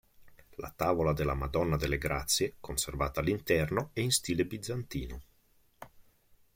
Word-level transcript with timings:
La 0.55 0.73
Tavola 0.75 1.13
della 1.13 1.35
Madonna 1.35 1.75
delle 1.77 1.99
Grazie, 1.99 2.55
conservata 2.59 3.19
all'interno, 3.19 3.91
è 3.93 3.99
in 3.99 4.09
stile 4.09 4.47
bizantino. 4.47 5.21